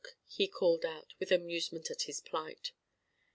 he 0.25 0.47
called 0.47 0.83
out, 0.83 1.13
with 1.19 1.31
amusement 1.31 1.91
at 1.91 2.07
his 2.09 2.19
plight. 2.21 2.71